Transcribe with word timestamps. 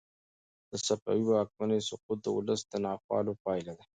د 0.69 0.71
صفوي 0.85 1.21
واکمنۍ 1.25 1.79
سقوط 1.89 2.17
د 2.23 2.27
ولس 2.37 2.61
د 2.67 2.73
ناخوالو 2.85 3.33
پایله 3.43 3.71
وه. 3.77 3.83